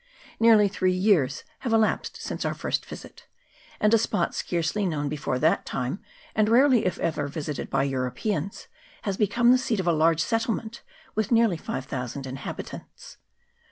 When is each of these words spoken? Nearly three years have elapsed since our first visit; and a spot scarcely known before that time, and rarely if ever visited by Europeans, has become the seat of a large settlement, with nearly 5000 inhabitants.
Nearly 0.39 0.67
three 0.67 0.93
years 0.95 1.43
have 1.59 1.73
elapsed 1.73 2.19
since 2.19 2.43
our 2.43 2.55
first 2.55 2.87
visit; 2.87 3.27
and 3.79 3.93
a 3.93 3.99
spot 3.99 4.33
scarcely 4.33 4.83
known 4.87 5.09
before 5.09 5.37
that 5.37 5.63
time, 5.63 6.01
and 6.33 6.49
rarely 6.49 6.87
if 6.87 6.97
ever 6.97 7.27
visited 7.27 7.69
by 7.69 7.83
Europeans, 7.83 8.67
has 9.03 9.15
become 9.15 9.51
the 9.51 9.59
seat 9.59 9.79
of 9.79 9.85
a 9.87 9.93
large 9.93 10.19
settlement, 10.23 10.81
with 11.13 11.31
nearly 11.31 11.55
5000 11.55 12.25
inhabitants. 12.25 13.17